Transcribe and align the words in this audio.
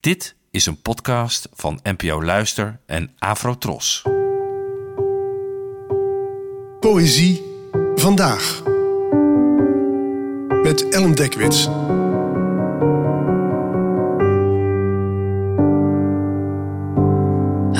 Dit 0.00 0.34
is 0.50 0.66
een 0.66 0.82
podcast 0.82 1.48
van 1.52 1.80
NPO 1.82 2.22
Luister 2.22 2.80
en 2.86 3.14
Afrotros. 3.18 4.02
Poëzie 6.80 7.42
vandaag. 7.94 8.62
Met 10.62 10.88
Ellen 10.88 11.14
Dekwits. 11.14 11.64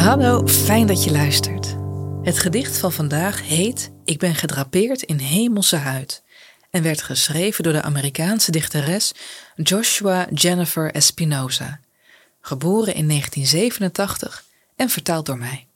Hallo, 0.05 0.47
fijn 0.47 0.87
dat 0.87 1.05
je 1.05 1.11
luistert. 1.11 1.77
Het 2.23 2.39
gedicht 2.39 2.79
van 2.79 2.93
vandaag 2.93 3.49
heet 3.49 3.91
Ik 4.05 4.19
ben 4.19 4.35
gedrapeerd 4.35 5.03
in 5.03 5.19
hemelse 5.19 5.77
huid 5.77 6.23
en 6.71 6.83
werd 6.83 7.03
geschreven 7.03 7.65
door 7.65 7.73
de 7.73 7.83
Amerikaanse 7.83 8.51
dichteres 8.51 9.13
Joshua 9.57 10.27
Jennifer 10.35 10.95
Espinosa, 10.95 11.81
geboren 12.41 12.95
in 12.95 13.09
1987 13.09 14.45
en 14.77 14.89
vertaald 14.89 15.27
door 15.27 15.39
mij. 15.39 15.67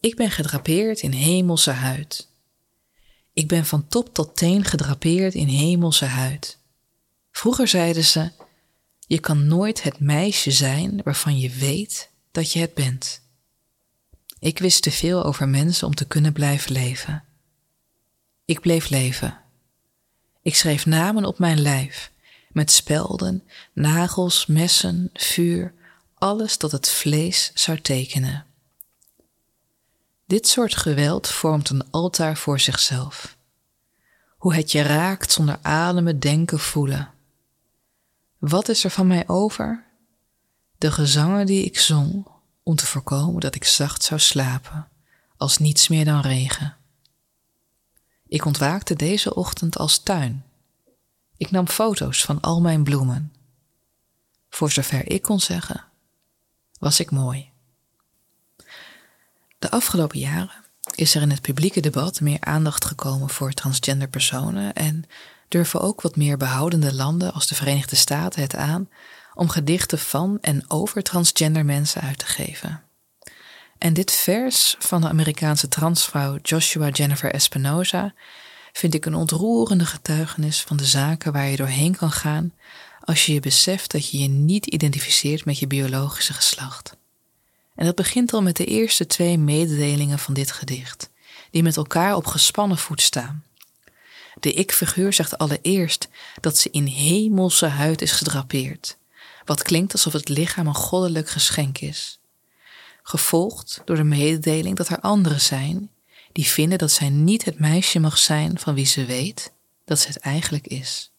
Ik 0.00 0.16
ben 0.16 0.30
gedrapeerd 0.30 1.00
in 1.00 1.12
hemelse 1.12 1.70
huid. 1.70 2.28
Ik 3.32 3.48
ben 3.48 3.66
van 3.66 3.88
top 3.88 4.14
tot 4.14 4.36
teen 4.36 4.64
gedrapeerd 4.64 5.34
in 5.34 5.48
hemelse 5.48 6.04
huid. 6.04 6.58
Vroeger 7.30 7.68
zeiden 7.68 8.04
ze: 8.04 8.30
Je 9.06 9.18
kan 9.18 9.46
nooit 9.46 9.82
het 9.82 10.00
meisje 10.00 10.50
zijn 10.50 11.00
waarvan 11.04 11.38
je 11.38 11.50
weet 11.50 12.10
dat 12.30 12.52
je 12.52 12.60
het 12.60 12.74
bent. 12.74 13.20
Ik 14.38 14.58
wist 14.58 14.82
te 14.82 14.90
veel 14.90 15.24
over 15.24 15.48
mensen 15.48 15.86
om 15.86 15.94
te 15.94 16.06
kunnen 16.06 16.32
blijven 16.32 16.72
leven. 16.72 17.24
Ik 18.44 18.60
bleef 18.60 18.88
leven. 18.88 19.40
Ik 20.42 20.56
schreef 20.56 20.86
namen 20.86 21.24
op 21.24 21.38
mijn 21.38 21.60
lijf, 21.60 22.10
met 22.52 22.70
spelden, 22.70 23.42
nagels, 23.72 24.46
messen, 24.46 25.10
vuur, 25.12 25.74
alles 26.14 26.58
dat 26.58 26.72
het 26.72 26.88
vlees 26.88 27.50
zou 27.54 27.80
tekenen. 27.80 28.46
Dit 30.26 30.48
soort 30.48 30.76
geweld 30.76 31.28
vormt 31.28 31.68
een 31.68 31.90
altaar 31.90 32.36
voor 32.36 32.60
zichzelf. 32.60 33.36
Hoe 34.36 34.54
het 34.54 34.72
je 34.72 34.82
raakt 34.82 35.32
zonder 35.32 35.58
ademen, 35.62 36.20
denken, 36.20 36.58
voelen. 36.58 37.10
Wat 38.38 38.68
is 38.68 38.84
er 38.84 38.90
van 38.90 39.06
mij 39.06 39.28
over? 39.28 39.84
De 40.78 40.92
gezangen 40.92 41.46
die 41.46 41.64
ik 41.64 41.78
zong 41.78 42.26
om 42.62 42.76
te 42.76 42.86
voorkomen 42.86 43.40
dat 43.40 43.54
ik 43.54 43.64
zacht 43.64 44.02
zou 44.02 44.20
slapen, 44.20 44.88
als 45.36 45.58
niets 45.58 45.88
meer 45.88 46.04
dan 46.04 46.20
regen. 46.20 46.76
Ik 48.26 48.44
ontwaakte 48.44 48.94
deze 48.94 49.34
ochtend 49.34 49.78
als 49.78 49.98
tuin. 49.98 50.44
Ik 51.40 51.50
nam 51.50 51.68
foto's 51.68 52.24
van 52.24 52.40
al 52.40 52.60
mijn 52.60 52.84
bloemen. 52.84 53.32
Voor 54.50 54.70
zover 54.70 55.10
ik 55.10 55.22
kon 55.22 55.40
zeggen, 55.40 55.84
was 56.78 57.00
ik 57.00 57.10
mooi. 57.10 57.50
De 59.58 59.70
afgelopen 59.70 60.18
jaren 60.18 60.64
is 60.94 61.14
er 61.14 61.22
in 61.22 61.30
het 61.30 61.40
publieke 61.40 61.80
debat 61.80 62.20
meer 62.20 62.40
aandacht 62.40 62.84
gekomen 62.84 63.28
voor 63.28 63.52
transgender 63.52 64.08
personen 64.08 64.74
en 64.74 65.04
durven 65.48 65.80
ook 65.80 66.00
wat 66.00 66.16
meer 66.16 66.36
behoudende 66.36 66.94
landen 66.94 67.32
als 67.32 67.46
de 67.46 67.54
Verenigde 67.54 67.96
Staten 67.96 68.42
het 68.42 68.56
aan 68.56 68.88
om 69.34 69.48
gedichten 69.48 69.98
van 69.98 70.38
en 70.40 70.70
over 70.70 71.02
transgender 71.02 71.64
mensen 71.64 72.00
uit 72.00 72.18
te 72.18 72.26
geven. 72.26 72.82
En 73.78 73.92
dit 73.92 74.12
vers 74.12 74.76
van 74.78 75.00
de 75.00 75.08
Amerikaanse 75.08 75.68
transvrouw 75.68 76.38
Joshua 76.42 76.88
Jennifer 76.88 77.32
Espinosa 77.32 78.14
vind 78.72 78.94
ik 78.94 79.06
een 79.06 79.14
ontroerende 79.14 79.86
getuigenis 79.86 80.62
van 80.62 80.76
de 80.76 80.84
zaken 80.84 81.32
waar 81.32 81.48
je 81.48 81.56
doorheen 81.56 81.96
kan 81.96 82.10
gaan 82.10 82.52
als 83.00 83.26
je 83.26 83.32
je 83.32 83.40
beseft 83.40 83.90
dat 83.90 84.10
je 84.10 84.18
je 84.18 84.28
niet 84.28 84.66
identificeert 84.66 85.44
met 85.44 85.58
je 85.58 85.66
biologische 85.66 86.32
geslacht. 86.32 86.96
En 87.74 87.84
dat 87.86 87.94
begint 87.94 88.32
al 88.32 88.42
met 88.42 88.56
de 88.56 88.64
eerste 88.64 89.06
twee 89.06 89.38
mededelingen 89.38 90.18
van 90.18 90.34
dit 90.34 90.52
gedicht, 90.52 91.10
die 91.50 91.62
met 91.62 91.76
elkaar 91.76 92.16
op 92.16 92.26
gespannen 92.26 92.78
voet 92.78 93.00
staan. 93.00 93.44
De 94.40 94.52
ik-figuur 94.52 95.12
zegt 95.12 95.38
allereerst 95.38 96.08
dat 96.40 96.58
ze 96.58 96.70
in 96.70 96.86
hemelse 96.86 97.66
huid 97.66 98.02
is 98.02 98.12
gedrapeerd, 98.12 98.96
wat 99.44 99.62
klinkt 99.62 99.92
alsof 99.92 100.12
het 100.12 100.28
lichaam 100.28 100.66
een 100.66 100.74
goddelijk 100.74 101.28
geschenk 101.28 101.78
is. 101.78 102.18
Gevolgd 103.02 103.82
door 103.84 103.96
de 103.96 104.04
mededeling 104.04 104.76
dat 104.76 104.88
er 104.88 105.00
anderen 105.00 105.40
zijn 105.40 105.90
die 106.32 106.46
vinden 106.46 106.78
dat 106.78 106.90
zij 106.90 107.08
niet 107.08 107.44
het 107.44 107.58
meisje 107.58 107.98
mag 107.98 108.18
zijn 108.18 108.58
van 108.58 108.74
wie 108.74 108.86
ze 108.86 109.04
weet 109.04 109.52
dat 109.84 109.98
ze 109.98 110.08
het 110.08 110.18
eigenlijk 110.18 110.66
is. 110.66 111.12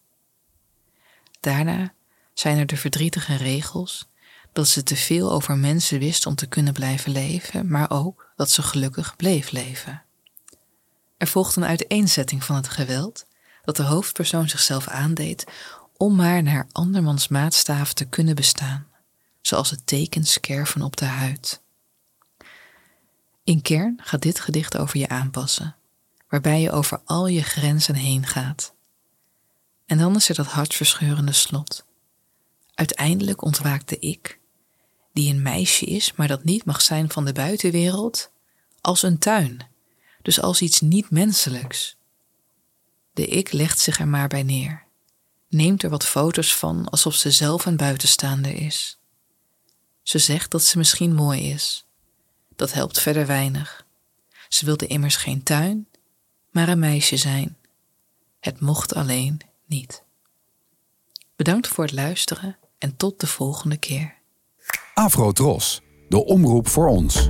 Daarna 1.40 1.94
zijn 2.34 2.58
er 2.58 2.66
de 2.66 2.76
verdrietige 2.76 3.36
regels 3.36 4.10
dat 4.52 4.68
ze 4.68 4.82
te 4.82 4.96
veel 4.96 5.32
over 5.32 5.56
mensen 5.56 5.98
wist 5.98 6.26
om 6.26 6.34
te 6.34 6.46
kunnen 6.46 6.72
blijven 6.72 7.12
leven, 7.12 7.68
maar 7.68 7.90
ook 7.90 8.32
dat 8.36 8.50
ze 8.50 8.62
gelukkig 8.62 9.16
bleef 9.16 9.50
leven. 9.50 10.02
Er 11.16 11.26
volgt 11.26 11.56
een 11.56 11.64
uiteenzetting 11.64 12.44
van 12.44 12.56
het 12.56 12.68
geweld 12.68 13.26
dat 13.62 13.76
de 13.76 13.82
hoofdpersoon 13.82 14.48
zichzelf 14.48 14.88
aandeed 14.88 15.44
om 15.96 16.16
maar 16.16 16.42
naar 16.42 16.66
andermans 16.72 17.28
maatstaaf 17.28 17.92
te 17.92 18.04
kunnen 18.04 18.34
bestaan, 18.34 18.86
zoals 19.40 19.70
het 19.70 19.86
tekens 19.86 20.40
kerven 20.40 20.82
op 20.82 20.96
de 20.96 21.04
huid. 21.04 21.61
In 23.44 23.62
kern 23.62 24.00
gaat 24.02 24.22
dit 24.22 24.40
gedicht 24.40 24.76
over 24.76 24.98
je 24.98 25.08
aanpassen, 25.08 25.76
waarbij 26.28 26.60
je 26.60 26.70
over 26.70 27.00
al 27.04 27.26
je 27.26 27.42
grenzen 27.42 27.94
heen 27.94 28.26
gaat. 28.26 28.74
En 29.86 29.98
dan 29.98 30.16
is 30.16 30.28
er 30.28 30.34
dat 30.34 30.46
hartverscheurende 30.46 31.32
slot. 31.32 31.84
Uiteindelijk 32.74 33.42
ontwaakt 33.42 33.88
de 33.88 33.98
ik, 33.98 34.38
die 35.12 35.34
een 35.34 35.42
meisje 35.42 35.84
is, 35.84 36.12
maar 36.12 36.28
dat 36.28 36.44
niet 36.44 36.64
mag 36.64 36.80
zijn 36.80 37.10
van 37.10 37.24
de 37.24 37.32
buitenwereld, 37.32 38.30
als 38.80 39.02
een 39.02 39.18
tuin, 39.18 39.66
dus 40.22 40.40
als 40.40 40.62
iets 40.62 40.80
niet 40.80 41.10
menselijks. 41.10 41.96
De 43.12 43.26
ik 43.26 43.52
legt 43.52 43.78
zich 43.78 43.98
er 43.98 44.08
maar 44.08 44.28
bij 44.28 44.42
neer, 44.42 44.84
neemt 45.48 45.82
er 45.82 45.90
wat 45.90 46.06
foto's 46.06 46.54
van 46.54 46.88
alsof 46.88 47.14
ze 47.14 47.30
zelf 47.30 47.66
een 47.66 47.76
buitenstaander 47.76 48.54
is. 48.54 48.98
Ze 50.02 50.18
zegt 50.18 50.50
dat 50.50 50.64
ze 50.64 50.78
misschien 50.78 51.14
mooi 51.14 51.50
is, 51.50 51.86
dat 52.62 52.72
helpt 52.72 53.00
verder 53.00 53.26
weinig. 53.26 53.86
Ze 54.48 54.64
wilde 54.64 54.86
immers 54.86 55.16
geen 55.16 55.42
tuin, 55.42 55.88
maar 56.50 56.68
een 56.68 56.78
meisje 56.78 57.16
zijn. 57.16 57.56
Het 58.40 58.60
mocht 58.60 58.94
alleen 58.94 59.40
niet. 59.66 60.02
Bedankt 61.36 61.68
voor 61.68 61.84
het 61.84 61.92
luisteren 61.92 62.56
en 62.78 62.96
tot 62.96 63.20
de 63.20 63.26
volgende 63.26 63.76
keer. 63.76 64.14
Afro 64.94 65.32
Tros, 65.32 65.80
de 66.08 66.24
omroep 66.24 66.68
voor 66.68 66.88
ons. 66.88 67.28